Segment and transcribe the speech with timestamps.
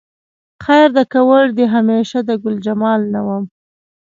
[0.63, 3.43] خیر دی که وړ دې همیشه د ګلجمال نه وم